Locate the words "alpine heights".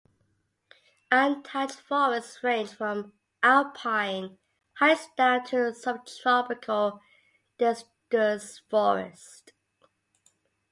3.43-5.05